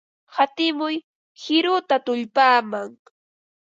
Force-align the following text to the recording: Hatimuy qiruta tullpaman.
Hatimuy 0.35 0.95
qiruta 1.41 1.95
tullpaman. 2.05 2.89